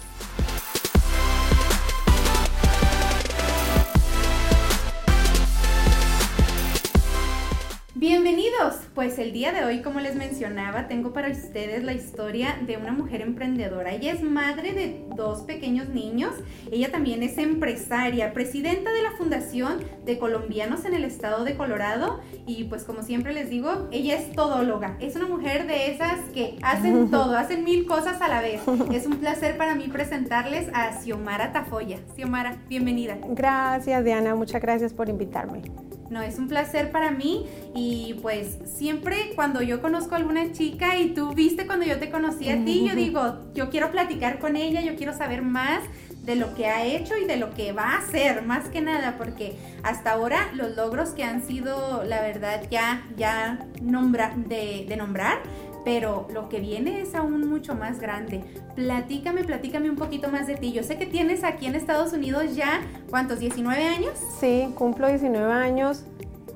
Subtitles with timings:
[8.01, 12.79] Bienvenidos, pues el día de hoy, como les mencionaba, tengo para ustedes la historia de
[12.79, 13.93] una mujer emprendedora.
[13.93, 16.33] Ella es madre de dos pequeños niños,
[16.73, 22.21] ella también es empresaria, presidenta de la Fundación de Colombianos en el Estado de Colorado
[22.47, 26.57] y pues como siempre les digo, ella es todóloga, es una mujer de esas que
[26.63, 28.63] hacen todo, hacen mil cosas a la vez.
[28.95, 31.99] Es un placer para mí presentarles a Xiomara Tafoya.
[32.17, 33.19] Xiomara, bienvenida.
[33.29, 35.90] Gracias Diana, muchas gracias por invitarme.
[36.11, 40.99] No, es un placer para mí y pues siempre cuando yo conozco a alguna chica
[40.99, 44.57] y tú viste cuando yo te conocí a ti, yo digo, yo quiero platicar con
[44.57, 45.83] ella, yo quiero saber más
[46.25, 49.17] de lo que ha hecho y de lo que va a hacer, más que nada,
[49.17, 54.97] porque hasta ahora los logros que han sido, la verdad, ya, ya nombra, de, de
[54.97, 55.39] nombrar,
[55.85, 58.43] pero lo que viene es aún mucho más grande.
[58.75, 60.73] Platícame, platícame un poquito más de ti.
[60.73, 63.41] Yo sé que tienes aquí en Estados Unidos ya, ¿cuántos?
[63.41, 64.13] ¿19 años?
[64.39, 66.05] Sí, cumplo 19 años.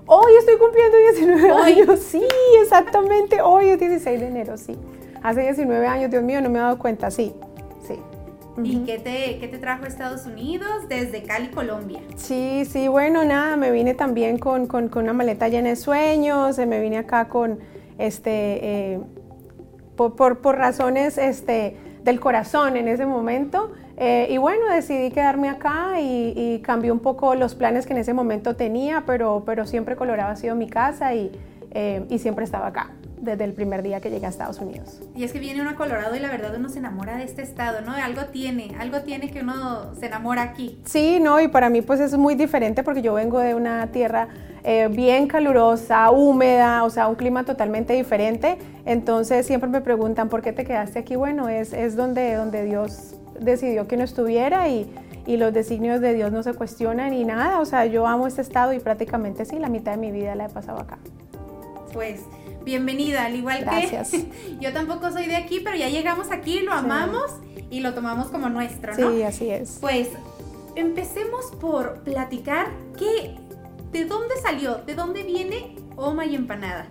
[0.07, 2.01] Hoy estoy cumpliendo 19 años.
[2.01, 2.23] Sí,
[2.63, 3.41] exactamente.
[3.41, 4.77] Hoy es 16 de enero, sí.
[5.23, 7.33] Hace 19 años, Dios mío, no me he dado cuenta, sí.
[7.87, 7.95] Sí.
[8.63, 12.01] ¿Y qué te, qué te, trajo a Estados Unidos desde Cali, Colombia?
[12.17, 16.59] Sí, sí, bueno, nada, me vine también con, con, con una maleta llena de sueños,
[16.59, 17.59] me vine acá con,
[17.99, 19.01] este, eh,
[19.97, 23.73] por, por, razones este, del corazón en ese momento.
[23.97, 28.01] Eh, y bueno, decidí quedarme acá y, y, cambié un poco los planes que en
[28.01, 31.31] ese momento tenía, pero, pero siempre Colorado ha sido mi casa y,
[31.71, 32.91] eh, y siempre estaba acá
[33.25, 35.01] desde el primer día que llegué a Estados Unidos.
[35.17, 37.43] Y es que viene uno a Colorado y la verdad uno se enamora de este
[37.43, 37.93] estado, ¿no?
[37.93, 40.79] Algo tiene, algo tiene que uno se enamora aquí.
[40.85, 44.29] Sí, no, y para mí pues es muy diferente porque yo vengo de una tierra
[44.63, 48.59] eh, bien calurosa, húmeda, o sea, un clima totalmente diferente.
[48.87, 51.17] Entonces siempre me preguntan, ¿por qué te quedaste aquí?
[51.17, 54.91] Bueno, es, es donde, donde Dios decidió que no estuviera y,
[55.27, 58.43] y los designios de Dios no se cuestionan y nada, o sea, yo amo este
[58.43, 60.99] estado y prácticamente sí, la mitad de mi vida la he pasado acá.
[61.93, 62.23] Pues
[62.65, 64.11] bienvenida, al igual Gracias.
[64.11, 64.27] que
[64.61, 67.31] yo tampoco soy de aquí, pero ya llegamos aquí, lo amamos
[67.71, 69.13] y lo tomamos como nuestro, ¿no?
[69.13, 69.79] Sí, así es.
[69.81, 70.09] Pues
[70.75, 73.37] empecemos por platicar qué,
[73.93, 76.87] de dónde salió, de dónde viene Oma y Empanada.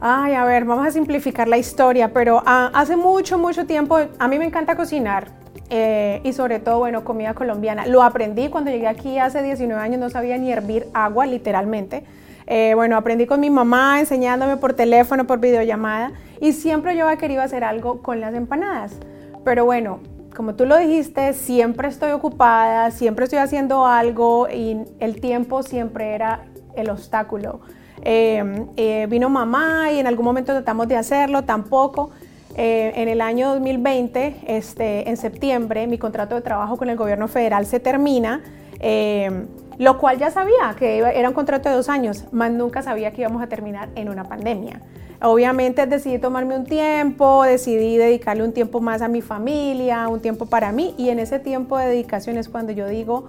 [0.00, 4.28] Ay, a ver, vamos a simplificar la historia, pero uh, hace mucho, mucho tiempo, a
[4.28, 5.36] mí me encanta cocinar.
[5.70, 7.86] Eh, y sobre todo, bueno, comida colombiana.
[7.86, 12.04] Lo aprendí cuando llegué aquí hace 19 años, no sabía ni hervir agua, literalmente.
[12.50, 17.18] Eh, bueno, aprendí con mi mamá enseñándome por teléfono, por videollamada y siempre yo había
[17.18, 18.96] querido hacer algo con las empanadas.
[19.44, 20.00] Pero bueno,
[20.34, 26.14] como tú lo dijiste, siempre estoy ocupada, siempre estoy haciendo algo y el tiempo siempre
[26.14, 27.60] era el obstáculo.
[28.02, 32.10] Eh, eh, vino mamá y en algún momento tratamos de hacerlo, tampoco.
[32.56, 37.28] Eh, en el año 2020, este, en septiembre, mi contrato de trabajo con el gobierno
[37.28, 38.40] federal se termina
[38.80, 43.22] lo cual ya sabía que era un contrato de dos años, más nunca sabía que
[43.22, 44.80] íbamos a terminar en una pandemia.
[45.20, 50.46] Obviamente decidí tomarme un tiempo, decidí dedicarle un tiempo más a mi familia, un tiempo
[50.46, 53.28] para mí y en ese tiempo de dedicación es cuando yo digo,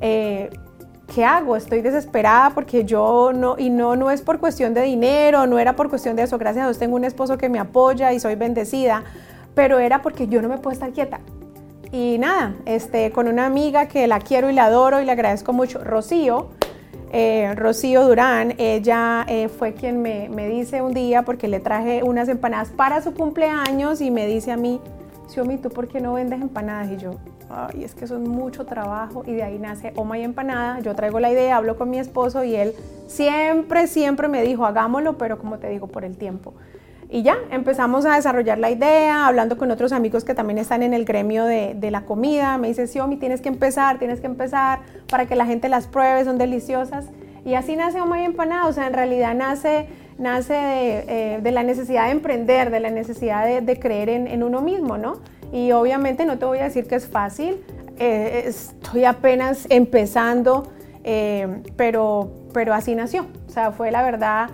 [0.00, 0.48] eh,
[1.14, 1.56] ¿qué hago?
[1.56, 5.76] Estoy desesperada porque yo no, y no, no es por cuestión de dinero, no era
[5.76, 8.34] por cuestión de eso, gracias a Dios tengo un esposo que me apoya y soy
[8.34, 9.04] bendecida,
[9.54, 11.20] pero era porque yo no me puedo estar quieta.
[11.92, 15.52] Y nada, este, con una amiga que la quiero y la adoro y le agradezco
[15.52, 16.48] mucho, Rocío,
[17.12, 22.02] eh, Rocío Durán, ella eh, fue quien me, me, dice un día, porque le traje
[22.02, 24.80] unas empanadas para su cumpleaños y me dice a mí,
[25.28, 26.90] Xiomi, ¿tú por qué no vendes empanadas?
[26.92, 27.16] Y yo,
[27.50, 30.80] ay, es que es mucho trabajo y de ahí nace Oma y Empanada.
[30.80, 32.74] Yo traigo la idea, hablo con mi esposo y él
[33.06, 36.54] siempre, siempre me dijo, hagámoslo, pero como te digo, por el tiempo.
[37.14, 40.94] Y ya, empezamos a desarrollar la idea, hablando con otros amigos que también están en
[40.94, 42.56] el gremio de, de la comida.
[42.56, 44.80] Me dice, Xiomi, tienes que empezar, tienes que empezar
[45.10, 47.10] para que la gente las pruebe, son deliciosas.
[47.44, 51.62] Y así nace Oma y Empanada, o sea, en realidad nace, nace de, eh, la
[51.62, 55.20] necesidad de emprender, de la necesidad de, creer en, en, uno mismo, ¿no?
[55.52, 57.62] Y obviamente no te voy a decir que es fácil,
[57.98, 60.72] eh, estoy apenas empezando,
[61.04, 63.26] eh, pero pero así nació.
[63.48, 64.48] O sea, fue la verdad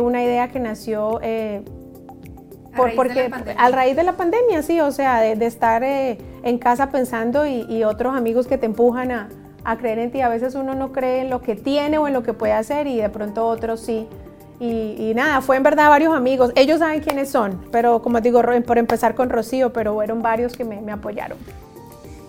[0.00, 1.20] una idea que nació
[2.76, 7.46] por, porque a raíz de la pandemia, sí, o sea, de, estar en casa pensando
[7.46, 9.28] y, otros amigos que te empujan a,
[9.64, 10.20] a creer en ti.
[10.20, 12.86] A veces uno no cree en lo que tiene o en lo que puede hacer
[12.86, 14.06] y de pronto otros sí.
[14.60, 16.52] Y, nada, fue en verdad varios amigos.
[16.54, 20.64] Ellos saben quiénes son, pero como digo, por empezar con Rocío, pero fueron varios que
[20.64, 21.36] me, apoyaron.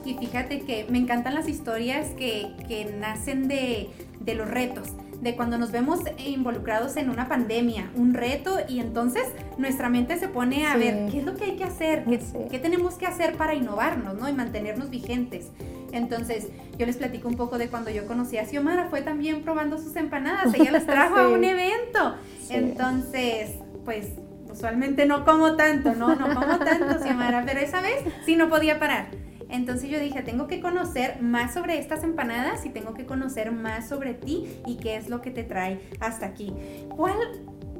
[0.03, 3.89] Y fíjate que me encantan las historias que, que nacen de,
[4.19, 4.89] de los retos
[5.21, 9.23] de cuando nos vemos involucrados en una pandemia, un reto, y entonces
[9.57, 12.19] nuestra mente se pone a ver qué es lo que hay que hacer, qué,
[12.49, 14.29] qué, tenemos que hacer para innovarnos, ¿no?
[14.29, 15.51] Y mantenernos vigentes.
[15.91, 16.47] Entonces,
[16.77, 19.95] yo les platico un poco de cuando yo conocí a Xiomara, fue también probando sus
[19.95, 22.15] empanadas, ella las trajo a un evento.
[22.49, 23.51] Entonces,
[23.85, 24.09] pues
[24.51, 28.79] usualmente no como tanto, no, no como tanto, Xiomara, pero esa vez sí no podía
[28.79, 29.07] parar.
[29.55, 33.87] Entonces yo dije, tengo que conocer más sobre estas empanadas y tengo que conocer más
[33.87, 36.53] sobre ti y qué es lo que te trae hasta aquí.
[36.95, 37.15] ¿Cuál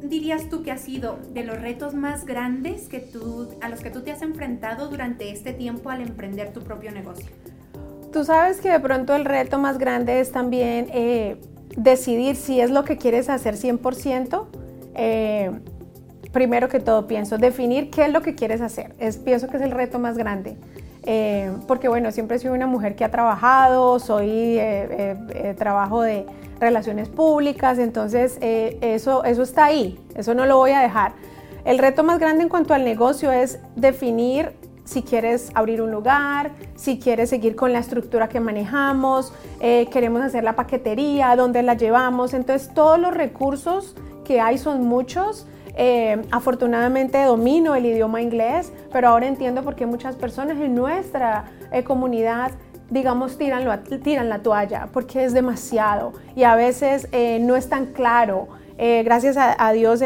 [0.02, 3.90] dirías tú que ha sido de los retos más grandes que tú, a los que
[3.90, 7.28] tú te has enfrentado durante este tiempo al emprender tu propio negocio?
[8.14, 11.42] Tú sabes que de pronto el reto más grande es también eh,
[11.76, 14.46] decidir si es lo que quieres hacer 100%.
[14.96, 15.52] Eh,
[16.32, 18.94] primero que todo pienso, definir qué es lo que quieres hacer.
[19.00, 20.58] Es, pienso que es el reto más grande.
[21.06, 26.26] Eh, porque bueno, siempre sido una mujer que ha trabajado, soy eh, eh, trabajo de
[26.60, 31.14] relaciones públicas, entonces eso, eso está ahí, eso no lo voy a dejar.
[31.64, 34.54] El reto más grande en cuanto al negocio es definir
[34.84, 40.44] si quieres abrir un lugar, si quieres seguir con la estructura que manejamos, queremos hacer
[40.44, 45.46] la paquetería, dónde la llevamos, entonces todos los recursos que hay son muchos
[45.78, 51.46] eh, afortunadamente domino el idioma inglés, pero ahora entiendo por qué muchas personas en nuestra
[51.72, 52.52] eh, comunidad
[52.90, 57.88] digamos, tiran, tiran la toalla porque es demasiado y a veces eh, no es tan
[57.88, 58.48] claro.
[58.78, 60.02] gracias a, Dios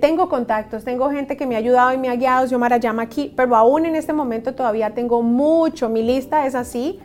[0.00, 3.32] tengo contactos, tengo gente que me ha ayudado y me ha guiado, Xiomara llama aquí,
[3.36, 6.98] pero aún en este momento todavía tengo mucho, mi lista es así.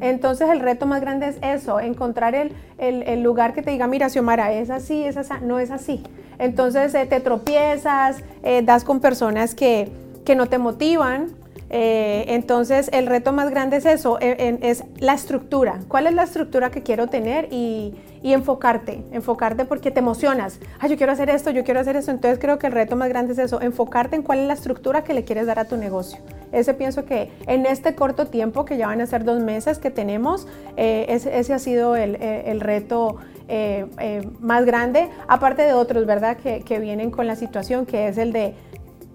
[0.00, 4.08] Entonces el reto más grande es eso, encontrar el, el lugar que te diga, mira
[4.08, 6.04] Xiomara, es así, es así, no es así.
[6.38, 9.88] Entonces eh, te tropiezas, eh, das con personas que,
[10.24, 11.36] que no te motivan.
[11.70, 15.80] Eh, entonces el reto más grande es eso, es la estructura.
[15.86, 17.92] ¿Cuál es la estructura que quiero tener y,
[18.22, 19.04] y enfocarte?
[19.12, 20.60] Enfocarte porque te emocionas.
[20.80, 22.10] Ah, yo quiero hacer esto, yo quiero hacer esto.
[22.10, 25.04] Entonces creo que el reto más grande es eso, enfocarte en cuál es la estructura
[25.04, 26.20] que le quieres dar a tu negocio.
[26.52, 29.90] Ese pienso que en este corto tiempo, que ya van a ser dos meses que
[29.90, 30.46] tenemos,
[30.76, 33.16] ese, ese, ha sido el, el reto
[33.50, 36.36] eh, eh, más grande, aparte de otros, ¿verdad?
[36.36, 38.54] Que, que, vienen con la situación, que es el de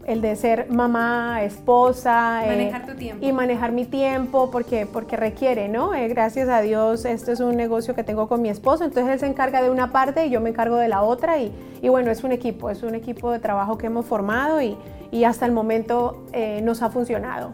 [0.07, 3.25] el de ser mamá, esposa eh, manejar tu tiempo.
[3.25, 5.91] y manejar mi tiempo porque, porque requiere, ¿no?
[6.09, 9.27] gracias a Dios, este es un negocio que tengo con mi esposo, entonces él se
[9.27, 12.21] encarga de una parte y yo me encargo de la otra y, y bueno, es
[12.25, 14.75] un equipo, es un equipo de trabajo que hemos formado y,
[15.09, 16.25] y hasta el momento
[16.63, 17.53] nos ha funcionado.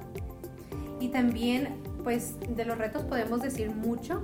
[0.99, 1.67] Y también,
[2.03, 4.23] pues de los retos podemos decir mucho,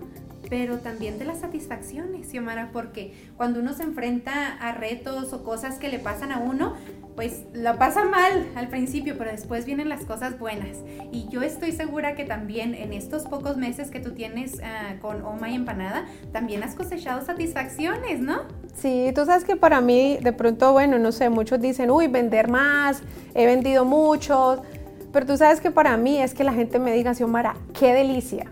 [0.50, 5.78] pero también de las satisfacciones, Xiomara, porque cuando uno se enfrenta a retos o cosas
[5.80, 6.76] que le pasan a uno,
[7.16, 10.78] pues lo pasa mal al principio, pero después vienen las cosas buenas.
[11.12, 15.24] Y yo estoy segura que también en estos pocos meses que tú tienes ah, con
[15.24, 18.42] Oma y Empanada, también has cosechado satisfacciones, ¿no?
[18.76, 22.50] Sí, tú sabes que para mí, de pronto, bueno, no sé, muchos dicen, uy, vender
[22.50, 23.02] más,
[23.34, 24.62] he vendido mucho,
[25.14, 28.52] pero tú sabes que para mí es que la gente me diga, Xiomara, qué delicia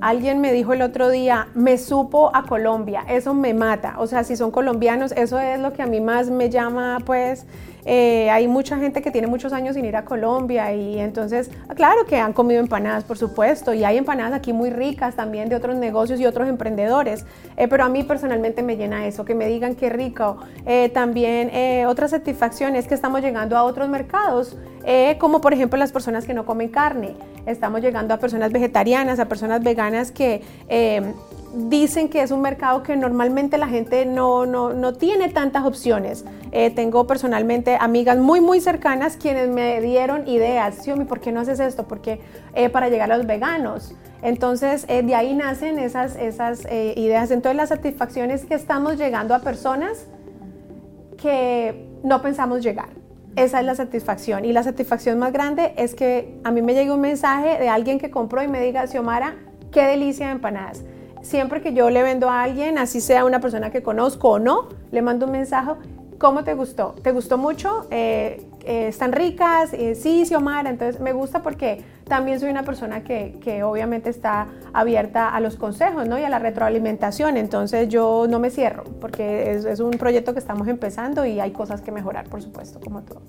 [0.00, 3.96] Alguien me dijo el otro día, me supo a Colombia, eso me mata.
[3.98, 7.46] O sea, si son colombianos, eso es lo que a mí más me llama, pues,
[7.84, 12.04] eh, hay mucha gente que tiene muchos años sin ir a Colombia y entonces, claro
[12.06, 15.76] que han comido empanadas, por supuesto, y hay empanadas aquí muy ricas también de otros
[15.76, 17.24] negocios y otros emprendedores,
[17.56, 20.38] eh, pero a mí personalmente me llena eso, que me digan qué rico.
[20.66, 21.50] Eh, también
[21.86, 24.56] otra satisfacción es que estamos llegando a otros mercados,
[25.18, 27.14] como por ejemplo las personas que no comen carne,
[27.46, 30.42] estamos llegando a personas vegetarianas, a personas veganas que
[31.54, 36.24] dicen que es un mercado que normalmente la gente no, no, no tiene tantas opciones.
[36.52, 40.82] Eh, tengo personalmente amigas muy, muy cercanas quienes me dieron ideas.
[40.82, 41.86] Xiaomi, ¿por qué no haces esto?
[41.86, 42.20] Porque
[42.54, 43.94] eh, para llegar a los veganos.
[44.22, 47.30] Entonces, eh, de ahí nacen esas, esas ideas.
[47.30, 50.06] Entonces, la satisfacción es que estamos llegando a personas
[51.16, 52.88] que no pensamos llegar.
[53.36, 54.44] Esa es la satisfacción.
[54.44, 57.98] Y la satisfacción más grande es que a mí me llegue un mensaje de alguien
[57.98, 59.36] que compró y me diga, Xiomara,
[59.70, 60.82] qué delicia de empanadas
[61.22, 64.68] siempre que yo le vendo a alguien, así sea una persona que conozco o no,
[64.90, 65.72] le mando un mensaje,
[66.18, 66.94] ¿cómo te gustó?
[67.02, 67.86] ¿Te gustó mucho?
[67.90, 69.72] Eh, eh, ¿Están ricas?
[69.72, 70.68] Eh, sí, Xiomara.
[70.68, 75.56] Entonces me gusta porque también soy una persona que, que, obviamente está abierta a los
[75.56, 76.18] consejos ¿no?
[76.18, 77.36] y a la retroalimentación.
[77.36, 81.52] Entonces yo no me cierro porque es, es un proyecto que estamos empezando y hay
[81.52, 83.22] cosas que mejorar, por supuesto, como todo.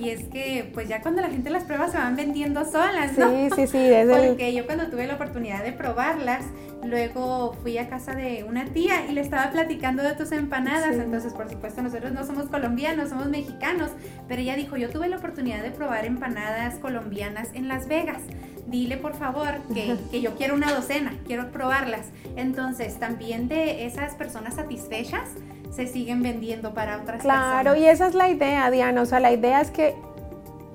[0.00, 3.28] Y es que, pues ya cuando la gente las prueba se van vendiendo solas, ¿no?
[3.28, 3.78] Sí, sí, sí.
[3.78, 6.46] Desde Porque yo cuando tuve la oportunidad de probarlas,
[6.82, 10.96] luego fui a casa de una tía y le estaba platicando de tus empanadas.
[10.96, 13.90] Entonces, por supuesto, nosotros no somos colombianos, somos mexicanos.
[14.26, 18.22] Pero ella dijo, yo tuve la oportunidad de probar empanadas colombianas en Las Vegas
[18.70, 22.06] dile por favor que, que, yo quiero una docena, quiero probarlas.
[22.36, 25.28] Entonces, también de esas personas satisfechas,
[25.70, 29.02] se siguen vendiendo para otras claro, Claro, y esa es la idea, Diana.
[29.02, 29.94] O sea, la idea es que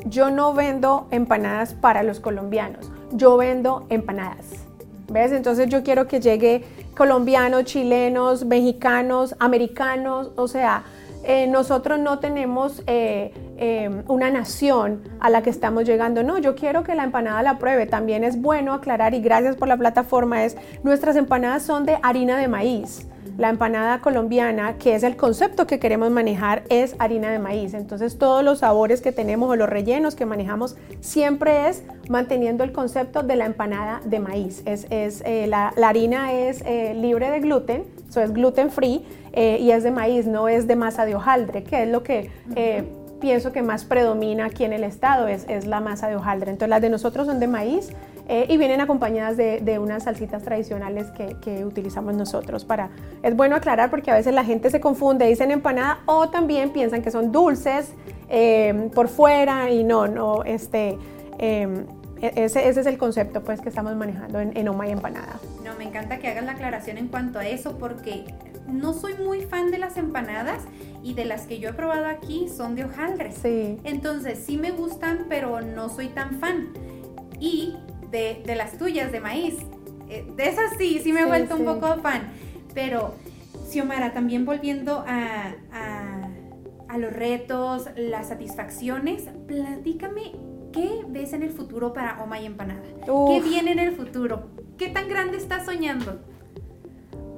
[0.05, 4.45] yo no vendo empanadas para los colombianos, yo vendo empanadas.
[5.07, 5.31] ¿Ves?
[5.31, 6.63] Entonces yo quiero que llegue
[6.97, 10.83] colombianos, chilenos, mexicanos, americanos, o sea,
[11.23, 16.23] eh, nosotros no tenemos eh, eh, una nación a la que estamos llegando.
[16.23, 17.85] No, yo quiero que la empanada la pruebe.
[17.85, 22.37] También es bueno aclarar, y gracias por la plataforma, es nuestras empanadas son de harina
[22.37, 23.07] de maíz.
[23.37, 27.73] La empanada colombiana, que es el concepto que queremos manejar, es harina de maíz.
[27.73, 32.71] Entonces todos los sabores que tenemos o los rellenos que manejamos siempre es manteniendo el
[32.71, 34.63] concepto de la empanada de maíz.
[34.65, 39.05] Es, es eh, la, la, harina es eh, libre de gluten, eso es gluten free
[39.33, 42.29] eh, y es de maíz, no es de masa de hojaldre, que es lo que
[43.25, 46.51] pienso que más predomina aquí en el estado, es, es la masa de hojaldre.
[46.51, 47.89] Entonces las de nosotros son de maíz
[48.27, 52.91] eh, y vienen acompañadas de, de unas salsitas tradicionales que, que, utilizamos nosotros para...
[53.23, 57.01] Es bueno aclarar porque a veces la gente se confunde, dicen empanada o también piensan
[57.01, 57.93] que son dulces
[58.29, 60.95] eh, por fuera y no, no, este...
[61.39, 61.83] Eh,
[62.21, 65.39] ese, ese, es el concepto pues que estamos manejando en, en Oma y Empanada.
[65.63, 68.25] No, me encanta que hagas la aclaración en cuanto a eso porque
[68.67, 70.63] no soy muy fan de las empanadas
[71.03, 73.31] y de las que yo he probado aquí son de hojaldre.
[73.31, 73.77] Sí.
[73.83, 76.69] Entonces sí me gustan, pero no soy tan fan.
[77.39, 77.75] Y
[78.11, 79.55] de, las tuyas de maíz.
[80.09, 82.31] Eh, de esas sí, sí me he vuelto un poco fan.
[82.73, 83.15] Pero,
[83.69, 90.31] Xiomara, también volviendo a, a, los retos, las satisfacciones, platícame
[90.71, 92.81] qué ves en el futuro para Oma y Empanada.
[93.05, 94.49] ¿Qué viene en el futuro?
[94.77, 96.21] ¿Qué tan grande estás soñando?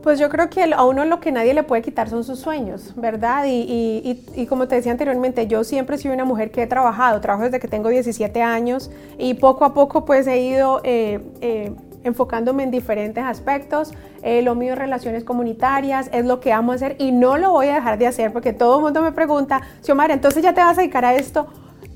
[0.08, 2.94] Pues yo creo que a uno lo que nadie le puede quitar son sus sueños,
[2.96, 3.44] ¿verdad?
[3.46, 7.60] Y, como te decía anteriormente, yo siempre soy una mujer que he trabajado, trabajo desde
[7.60, 10.80] que tengo 17 años y poco a poco pues he ido...
[10.86, 11.74] Eh, eh,
[12.04, 13.92] enfocándome en diferentes aspectos.
[14.22, 17.74] Eh, lo mío relaciones comunitarias, es lo que amo hacer y no lo voy a
[17.74, 20.82] dejar de hacer porque todo el mundo me pregunta, Xiomara, entonces ya te vas a
[20.82, 21.48] dedicar a esto.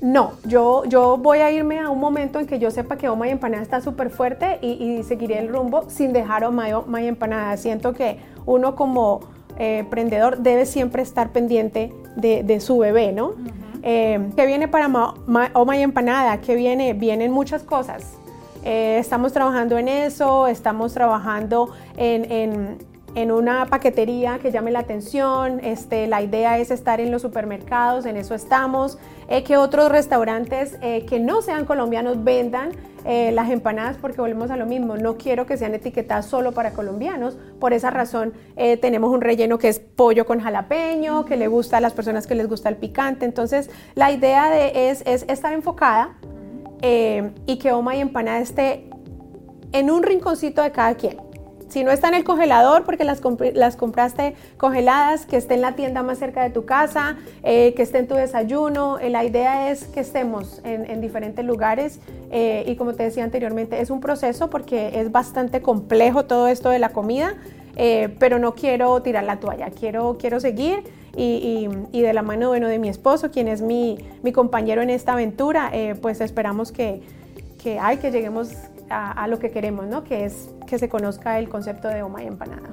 [0.02, 3.28] No, yo, yo voy a irme a un momento en que yo sepa que Oma
[3.28, 7.56] y Empanada está súper fuerte y, seguiré el rumbo sin dejar Oma y, Empanada.
[7.56, 9.20] Siento que uno como
[9.58, 13.34] eh, emprendedor debe siempre estar pendiente de, su bebé, ¿no?
[13.84, 16.40] Eh, ¿Qué viene para Oma y Empanada?
[16.40, 16.94] ¿Qué viene?
[16.94, 18.18] Vienen muchas cosas.
[18.64, 25.60] Eh, estamos trabajando en eso, estamos trabajando en en una paquetería que llame la atención.
[25.62, 28.98] Este, la idea es estar en los supermercados, en eso estamos.
[29.28, 32.70] Eh, que otros restaurantes eh, que no sean colombianos vendan
[33.04, 34.96] eh, las empanadas porque volvemos a lo mismo.
[34.96, 37.36] No quiero que sean etiquetadas solo para colombianos.
[37.60, 38.32] Por esa razón
[38.80, 42.34] tenemos un relleno que es pollo con jalapeño, que le gusta a las personas que
[42.34, 43.24] les gusta el picante.
[43.24, 46.16] Entonces la idea de, es, es estar enfocada
[46.82, 48.90] y que Oma y Empanada esté
[49.72, 51.21] en un rinconcito de cada quien.
[51.72, 53.22] Si no está en el congelador porque las,
[53.76, 57.96] compraste congeladas, que esté en la tienda más cerca de tu casa, eh, que esté
[57.96, 58.98] en tu desayuno.
[58.98, 61.98] Eh, la idea es que estemos en, diferentes lugares
[62.30, 66.68] eh, y como te decía anteriormente, es un proceso porque es bastante complejo todo esto
[66.68, 67.36] de la comida,
[68.18, 70.84] pero no quiero tirar la toalla, quiero, quiero seguir.
[71.16, 75.12] Y, de la mano bueno, de mi esposo, quien es mi, mi compañero en esta
[75.12, 77.00] aventura, pues esperamos que,
[77.62, 78.50] que, ay, que lleguemos
[78.92, 80.04] a, lo que queremos, ¿no?
[80.04, 82.70] Que es que se conozca el concepto de Oma y Empanada.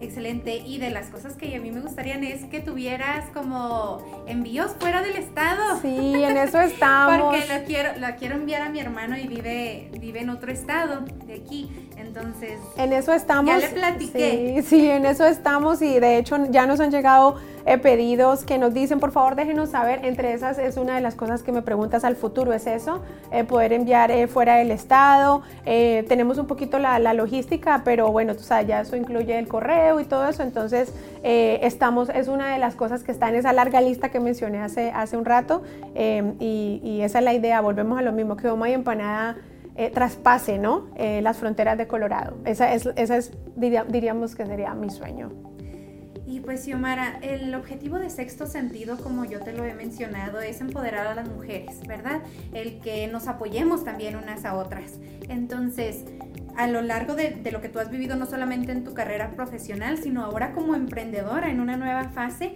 [0.00, 0.56] Excelente.
[0.58, 5.02] Y de las cosas que a mí me gustarían es que tuvieras como envíos fuera
[5.02, 5.80] del estado.
[5.80, 7.20] Sí, en eso estamos.
[7.22, 11.04] Porque lo quiero, lo quiero enviar a mi hermano y vive, vive en otro estado
[11.26, 11.70] de aquí.
[12.14, 12.60] Entonces.
[12.76, 13.52] En eso estamos.
[13.52, 14.62] Ya le platiqué.
[14.62, 18.56] Sí, sí, en eso estamos y de hecho ya nos han llegado eh, pedidos que
[18.56, 20.04] nos dicen, por favor, déjenos saber.
[20.04, 23.00] Entre esas es una de las cosas que me preguntas al futuro, es eso,
[23.32, 25.42] eh, poder enviar eh, fuera del estado.
[25.64, 30.04] tenemos un poquito la, logística, pero bueno, tú sabes, ya eso incluye el correo y
[30.04, 30.42] todo eso.
[30.42, 30.92] Entonces,
[31.22, 34.90] estamos, es una de las cosas que está en esa larga lista que mencioné hace,
[34.90, 35.62] hace un rato.
[35.96, 39.36] Y, esa es la idea, volvemos a lo mismo, que Oma y Empanada.
[39.92, 40.88] Traspase ¿no?
[40.96, 42.36] las fronteras de Colorado.
[42.44, 45.30] Esa es, diríamos que sería mi sueño.
[46.26, 50.60] Y pues Xiomara, el objetivo de sexto sentido, como yo te lo he mencionado, es
[50.62, 52.22] empoderar a las mujeres, ¿verdad?
[52.54, 54.98] El que nos apoyemos también unas a otras.
[55.28, 56.04] Entonces,
[56.56, 59.98] a lo largo de, lo que tú has vivido, no solamente en tu carrera profesional,
[59.98, 62.54] sino ahora como emprendedora en una nueva fase,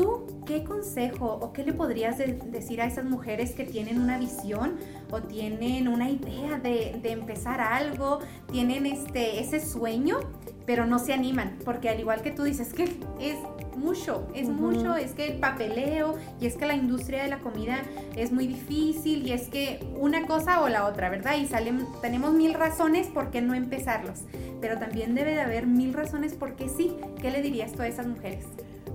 [0.00, 4.78] ¿tú qué consejo o qué le podrías decir a esas mujeres que tienen una visión
[5.10, 10.18] o tienen una idea de, de empezar algo, tienen este, ese sueño?
[10.66, 13.36] pero no se animan, porque al igual que tú dices que es
[13.76, 17.82] mucho, es mucho, es que el papeleo y es que la industria de la comida
[18.14, 21.38] es muy difícil y es que una cosa o la otra, ¿verdad?
[21.38, 24.20] Y salen, tenemos mil razones por qué no empezarlos,
[24.60, 26.94] pero también debe de haber mil razones por qué sí.
[27.20, 28.44] ¿Qué le dirías tú a esas mujeres?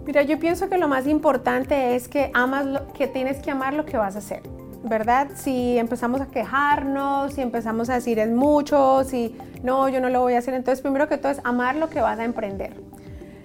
[0.05, 3.73] Mira, yo pienso que lo más importante es que amas lo, que tienes que amar
[3.73, 4.43] lo que vas a hacer.
[4.87, 5.29] ¿verdad?
[5.35, 10.21] Si empezamos a quejarnos, si empezamos a decir es mucho, si no, yo no lo
[10.21, 12.75] voy a hacer, entonces primero que todo es amar lo que vas a emprender.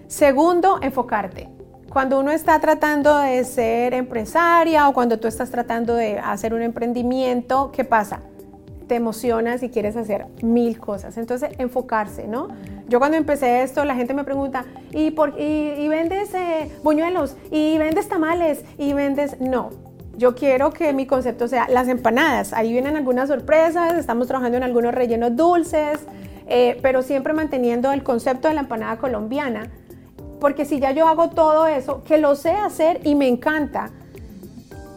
[0.07, 1.49] Segundo, enfocarte.
[1.89, 6.63] Cuando uno está tratando de ser empresaria o cuando tú estás tratando de hacer un
[6.63, 8.21] emprendimiento, ¿qué pasa?
[8.91, 11.17] Te emocionas y quieres hacer mil cosas.
[11.17, 12.49] Entonces, enfocarse, ¿no?
[12.89, 17.37] Yo cuando empecé esto, la gente me pregunta, ¿y, por, y, vendes eh, buñuelos?
[17.53, 18.65] ¿Y vendes tamales?
[18.79, 19.41] ¿Y vendes...?
[19.41, 19.71] No,
[20.17, 22.53] yo quiero que mi concepto sea las empanadas.
[22.53, 26.01] Ahí vienen algunas sorpresas, estamos trabajando en algunos rellenos dulces,
[26.49, 29.71] eh, pero siempre manteniendo el concepto de la empanada colombiana.
[30.41, 33.93] Porque si ya yo hago todo eso, que lo sé hacer y me encanta,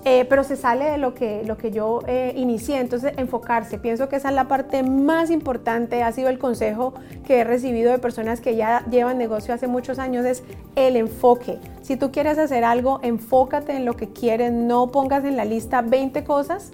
[0.05, 3.77] eh, pero se sale de lo que, lo que yo eh, inicié, entonces enfocarse.
[3.77, 6.93] Pienso que esa es la parte más importante, ha sido el consejo
[7.25, 10.43] que he recibido de personas que ya llevan negocio hace muchos años, es
[10.75, 11.57] el enfoque.
[11.81, 15.81] Si tú quieres hacer algo, enfócate en lo que quieres, no pongas en la lista
[15.81, 16.71] 20 cosas,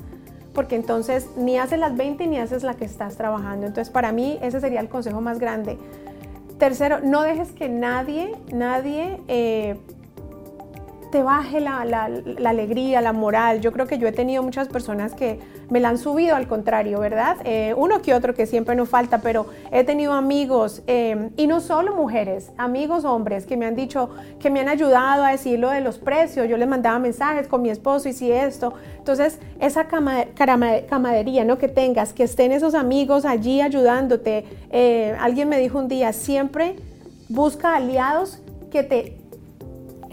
[0.56, 3.68] porque entonces ni haces las 20 ni haces la que estás trabajando.
[3.68, 5.78] Entonces para mí ese sería el consejo más grande.
[6.58, 9.20] Tercero, no dejes que nadie, nadie...
[9.28, 9.78] Eh,
[11.12, 11.82] te baje la,
[12.46, 13.62] alegría, la moral.
[13.62, 15.40] Yo creo que yo he tenido muchas personas que
[15.70, 17.38] me la han subido al contrario, ¿verdad?
[17.46, 21.62] Eh, uno que otro que siempre nos falta, pero he tenido amigos, eh, y no
[21.62, 25.70] solo mujeres, amigos hombres que me han dicho, que me han ayudado a decir lo
[25.70, 26.48] de los precios.
[26.48, 28.74] Yo les mandaba mensajes con mi esposo y si esto.
[28.98, 31.58] Entonces, esa camadería, ¿no?
[31.58, 34.46] Que tengas, que estén esos amigos allí ayudándote.
[34.72, 36.76] Eh, alguien me dijo un día, siempre
[37.30, 38.40] busca aliados
[38.72, 39.19] que te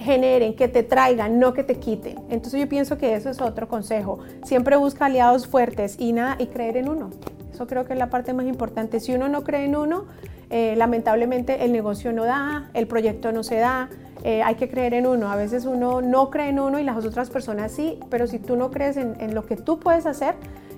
[0.07, 2.17] generen, que te traigan, no que te quiten.
[2.31, 4.21] Entonces yo pienso que eso es otro consejo.
[4.45, 7.11] Siempre busca aliados fuertes y nada, y creer en uno.
[7.53, 9.01] Eso creo que es la parte más importante.
[9.01, 10.05] Si uno no cree en uno,
[10.49, 13.89] eh, lamentablemente el negocio no da, el proyecto no se da.
[14.25, 15.31] Eh, hay que creer en uno.
[15.31, 18.57] A veces uno no cree en uno y las otras personas sí, pero si tú
[18.57, 20.37] no crees en, lo que tú puedes hacer,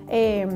[0.09, 0.47] eh,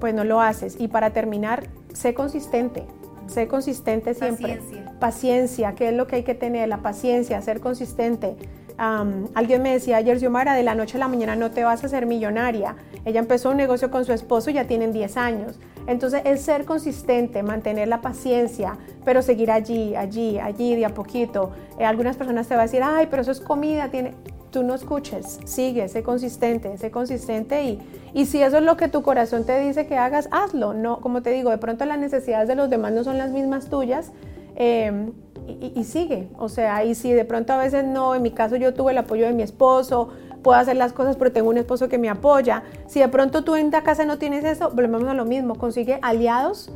[0.00, 0.76] pues no lo haces.
[0.78, 2.84] Y para terminar, sé consistente.
[3.28, 4.56] Sé consistente siempre.
[4.56, 4.85] Paciencia.
[4.98, 6.68] Paciencia, ¿qué es lo que hay que tener?
[6.68, 8.36] La paciencia, ser consistente.
[8.78, 11.88] alguien me decía ayer, Xiomara, de la noche a la mañana no te vas a
[11.88, 12.76] ser millonaria.
[13.04, 15.58] Ella empezó un negocio con su esposo y ya tienen 10 años.
[15.86, 21.52] Entonces es ser consistente, mantener la paciencia, pero seguir allí, allí, allí, de a poquito.
[21.78, 24.14] Eh, algunas personas te van a decir, ay, pero eso es comida, tiene
[24.50, 27.78] tú no escuches, sigue, sé consistente, sé consistente y,
[28.14, 30.72] y si eso es lo que tu corazón te dice que hagas, hazlo.
[30.72, 33.68] No, como te digo, de pronto las necesidades de los demás no son las mismas
[33.68, 34.12] tuyas.
[34.56, 35.12] Em,
[35.46, 38.74] y, sigue, o sea, y si de pronto a veces no, en mi caso yo
[38.74, 40.08] tuve el apoyo de mi esposo,
[40.42, 42.64] puedo hacer las cosas pero tengo un esposo que me apoya.
[42.86, 45.98] Si de pronto tú en la casa no tienes eso, volvemos a lo mismo, consigue
[46.02, 46.72] aliados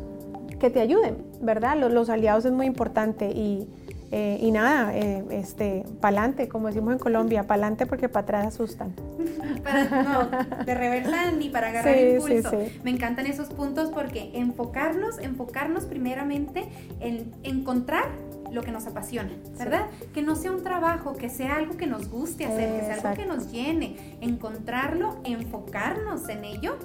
[0.61, 1.77] que te ayuden, ¿verdad?
[1.79, 3.67] Los, los aliados es muy importante y,
[4.13, 8.93] eh, y nada, eh, este, pa'lante, como decimos en Colombia, pa'lante porque para atrás asustan.
[9.19, 12.59] no, de reversa ni para agarrar impulso.
[12.83, 16.69] Me encantan esos puntos porque enfocarnos, enfocarnos primeramente
[16.99, 18.09] en encontrar
[18.51, 19.87] lo que nos apasiona, ¿verdad?
[20.13, 23.15] Que no sea un trabajo, que sea algo que nos guste hacer, que sea algo
[23.15, 26.77] que nos llene, encontrarlo, enfocarnos en ello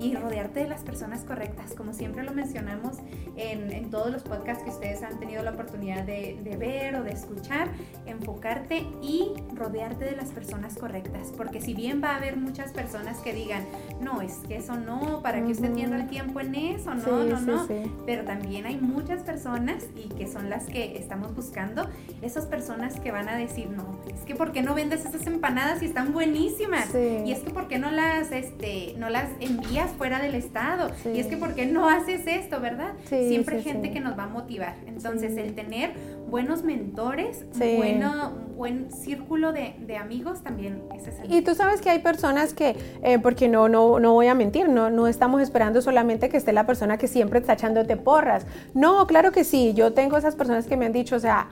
[0.00, 2.98] y rodearte de las personas correctas, como siempre lo mencionamos
[3.36, 7.02] en, en todos los podcasts que ustedes han tenido la oportunidad de, de, ver o
[7.02, 7.68] de escuchar,
[8.06, 13.18] enfocarte y rodearte de las personas correctas, porque si bien va a haber muchas personas
[13.18, 13.64] que digan,
[14.00, 17.40] no, es que eso no, para que usted pierda el tiempo en eso, no, no,
[17.40, 17.66] no,
[18.06, 21.88] pero también hay muchas personas y que son las que estamos buscando,
[22.22, 25.82] esas personas que van a decir, no, es que ¿por qué no vendes esas empanadas
[25.82, 26.94] y están buenísimas?
[26.94, 30.90] Y es que ¿por qué no las, este, no las envías fuera del estado.
[31.12, 32.92] Y es que, ¿por qué no haces esto, verdad?
[33.08, 34.74] Siempre hay gente que nos va a motivar.
[34.86, 35.92] Entonces, el tener
[36.28, 41.98] buenos mentores, bueno, buen círculo de, de, amigos también es Y tú sabes que hay
[42.00, 46.28] personas que, eh, porque no, no, no voy a mentir, no, no estamos esperando solamente
[46.28, 48.46] que esté la persona que siempre está echándote porras.
[48.74, 51.48] No, claro que sí, yo tengo esas personas que me han dicho, o sea,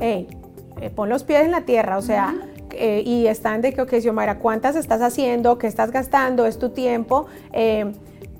[0.00, 0.28] hey,
[0.80, 2.34] eh, pon los pies en la tierra, o sea,
[2.72, 5.58] eh, y están de que, ok, Xiomara, ¿cuántas estás haciendo?
[5.58, 6.46] ¿Qué estás gastando?
[6.46, 7.26] ¿Es tu tiempo?
[7.52, 7.92] Eh,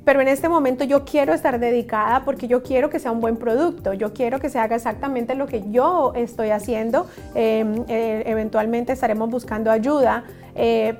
[0.04, 3.36] pero en este momento yo quiero estar dedicada porque yo quiero que sea un buen
[3.36, 9.28] producto, yo quiero que se haga exactamente lo que yo estoy haciendo, em, eventualmente estaremos
[9.28, 10.22] buscando ayuda,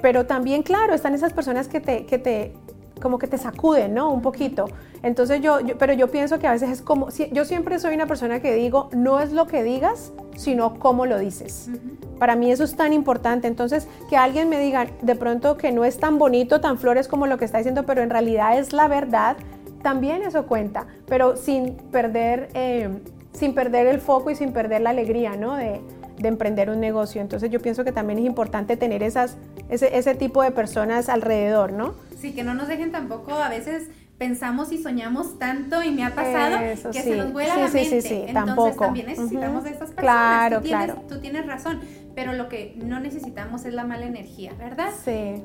[0.03, 2.53] pero también, claro, están esas personas que te, que te
[3.01, 4.11] como que te sacuden, ¿no?
[4.11, 4.67] Un poquito.
[5.03, 8.41] Entonces yo, pero yo pienso que a veces es como, yo siempre soy una persona
[8.41, 11.71] que digo, no es lo que digas, sino cómo lo dices.
[12.19, 13.47] Para mí eso es tan importante.
[13.49, 17.27] Entonces, que alguien me diga de pronto que no es tan bonito, tan flores como
[17.27, 19.37] lo que está diciendo, pero en realidad es la verdad,
[19.83, 22.89] también eso cuenta, pero sin perder, eh,
[23.33, 25.55] sin perder el foco y sin perder la alegría, ¿no?
[25.55, 25.81] De,
[26.19, 27.21] de emprender un negocio.
[27.21, 29.37] Entonces yo pienso que también es importante tener esas,
[29.69, 31.95] ese, ese tipo de personas alrededor, ¿no?
[32.17, 36.15] Sí, que no nos dejen tampoco a veces pensamos y soñamos tanto y me ha
[36.15, 36.59] pasado
[36.91, 38.01] que se nos vuela la mente.
[38.01, 38.85] Sí, Entonces tampoco.
[38.85, 40.01] también necesitamos de estas personas.
[40.01, 40.93] Claro, tú claro.
[40.95, 41.81] Tienes, tú tienes razón,
[42.17, 44.89] pero lo que no necesitamos es la mala energía, ¿verdad?
[45.05, 45.43] Sí.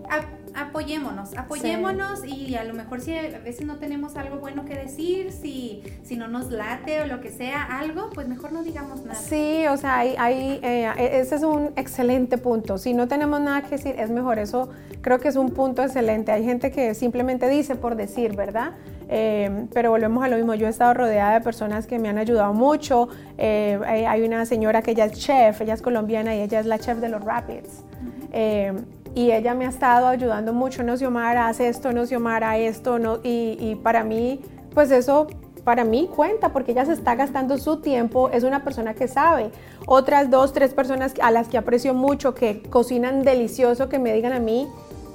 [0.55, 5.33] apoyémonos, apoyémonos y a lo mejor si a veces no tenemos algo bueno que decir,
[5.33, 9.19] si, si no nos late o lo que sea, algo, pues mejor no digamos nada.
[9.19, 12.77] Sí, o sea, hay, hay eh, ese es un excelente punto.
[12.77, 14.39] Si no tenemos nada que decir, es mejor.
[14.39, 14.69] Eso
[15.01, 16.31] creo que es un punto excelente.
[16.31, 18.71] Hay gente que simplemente dice por decir, ¿verdad?
[19.13, 22.17] Eh, pero volvemos a lo mismo, yo he estado rodeada de personas que me han
[22.17, 23.09] ayudado mucho.
[23.37, 26.79] Eh, hay una señora que ella es chef, ella es colombiana y ella es la
[26.79, 27.83] chef de los Rapids.
[28.31, 28.73] Eh,
[29.13, 33.17] y ella me ha estado ayudando mucho, no Xiomara, haz esto, no Xiomara, esto, no,
[33.21, 34.39] y, y para mí,
[34.73, 35.27] pues eso
[35.65, 39.51] para mí cuenta porque ella se está gastando su tiempo, es una persona que sabe.
[39.85, 44.31] Otras dos, tres personas a las que aprecio mucho, que cocinan delicioso, que me digan
[44.31, 44.67] a mí,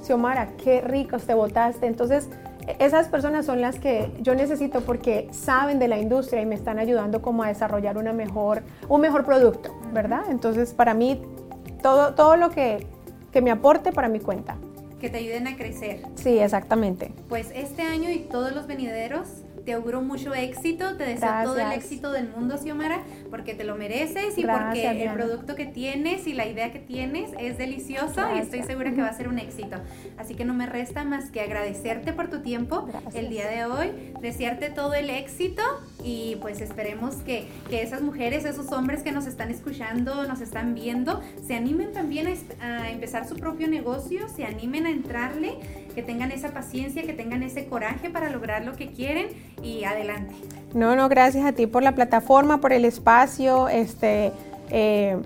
[0.03, 1.87] Xiomara, qué rico te botaste.
[1.87, 2.29] Entonces,
[2.79, 6.79] esas personas son las que yo necesito porque saben de la industria y me están
[6.79, 10.23] ayudando como a desarrollar una mejor, un mejor producto, ¿verdad?
[10.29, 11.21] Entonces, para mí,
[11.81, 12.85] todo, todo lo que,
[13.31, 14.57] que me aporte para mi cuenta.
[14.99, 16.01] Que te ayuden a crecer.
[16.15, 17.11] Sí, exactamente.
[17.29, 19.27] Pues este año y todos los venideros
[19.67, 23.75] te auguro mucho éxito, te deseo todo el éxito del mundo, Xiomara, porque te lo
[23.75, 28.39] mereces y porque el producto que tienes y la idea que tienes es delicioso y
[28.39, 29.75] estoy segura que va a ser un éxito.
[30.17, 34.13] Así que no me resta más que agradecerte por tu tiempo el día de hoy,
[34.21, 35.61] desearte todo el éxito
[36.01, 40.75] y pues esperemos que, que, esas mujeres, esos hombres que nos están escuchando, nos están
[40.75, 42.27] viendo, se animen también
[42.61, 45.57] a, a empezar su propio negocio, se animen a entrarle,
[45.97, 49.29] que tengan esa paciencia, que tengan ese coraje para lograr lo que quieren
[49.63, 50.35] y adelante.
[50.75, 54.31] No, no, gracias a ti por la plataforma, por el espacio, este,
[54.69, 55.17] eh,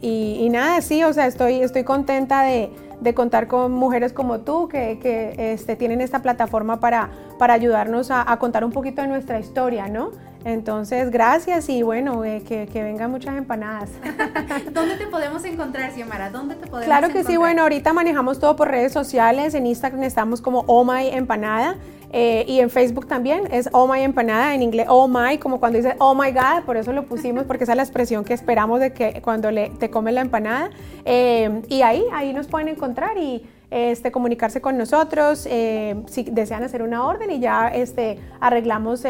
[0.00, 2.70] y, nada, sí, o sea, estoy, estoy contenta de,
[3.12, 8.64] contar con mujeres como tú que, este, tienen esta plataforma para, para ayudarnos a, contar
[8.64, 10.12] un poquito de nuestra historia, ¿no?
[10.44, 13.90] Entonces, gracias y bueno, eh, que, vengan muchas empanadas.
[14.72, 16.30] ¿Dónde te podemos encontrar, Xiomara?
[16.30, 20.02] ¿Dónde te podemos Claro que sí, bueno, ahorita manejamos todo por redes sociales, en Instagram
[20.02, 21.76] estamos como Oh My Empanada.
[22.14, 25.78] Eh, y en Facebook también es Oh My Empanada, en inglés Oh My, como cuando
[25.78, 28.80] dice Oh My God, por eso lo pusimos, porque esa es la expresión que esperamos
[28.80, 30.70] de que cuando le, te comes la empanada.
[31.06, 36.82] Eh, y ahí, ahí nos pueden encontrar y este, comunicarse con nosotros si desean hacer
[36.82, 39.06] una orden y ya este, arreglamos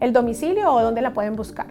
[0.00, 1.66] el domicilio o dónde la pueden buscar.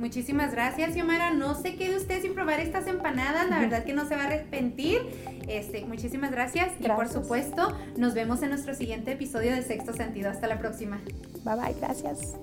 [0.00, 1.30] Muchísimas gracias, Xiomara.
[1.30, 3.50] No se quede usted sin probar estas empanadas.
[3.50, 5.02] La verdad que no se va a arrepentir.
[5.46, 6.72] Este, muchísimas gracias.
[6.80, 10.30] Y por supuesto, nos vemos en nuestro siguiente episodio de Sexto Sentido.
[10.30, 11.00] Hasta la próxima.
[11.44, 11.74] Bye bye.
[11.78, 12.34] Gracias.